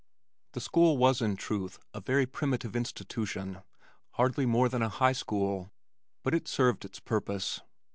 [0.53, 3.59] The school was in truth a very primitive institution,
[4.13, 5.69] hardly more than a high school,
[6.23, 7.61] but it served its purpose.